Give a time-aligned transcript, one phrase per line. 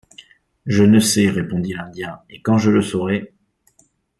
[0.65, 3.33] Je ne sais, répondit l’Indien, et quand je le saurais!...